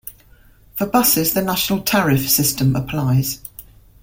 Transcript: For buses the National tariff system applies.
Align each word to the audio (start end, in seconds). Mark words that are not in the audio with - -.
For 0.73 0.87
buses 0.87 1.33
the 1.35 1.43
National 1.43 1.83
tariff 1.83 2.27
system 2.27 2.75
applies. 2.75 3.39